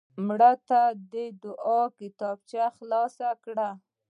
[0.25, 0.81] مړه ته
[1.13, 3.13] د دعا کتابچه خلاص
[3.45, 3.69] کړه